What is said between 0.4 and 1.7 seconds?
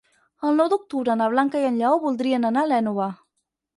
El nou d'octubre na Blanca i